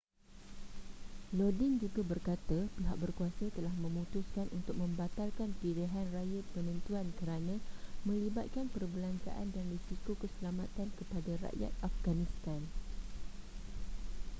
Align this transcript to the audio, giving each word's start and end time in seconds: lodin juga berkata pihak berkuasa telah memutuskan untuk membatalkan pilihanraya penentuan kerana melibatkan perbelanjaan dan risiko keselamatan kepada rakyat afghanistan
lodin 1.37 1.73
juga 1.83 2.01
berkata 2.11 2.59
pihak 2.75 2.97
berkuasa 3.03 3.45
telah 3.55 3.69
memutuskan 3.83 4.47
untuk 4.57 4.73
membatalkan 4.81 5.49
pilihanraya 5.61 6.39
penentuan 6.57 7.07
kerana 7.21 7.55
melibatkan 8.07 8.65
perbelanjaan 8.75 9.47
dan 9.55 9.65
risiko 9.73 10.11
keselamatan 10.21 10.87
kepada 10.99 11.31
rakyat 11.45 11.69
afghanistan 11.89 12.61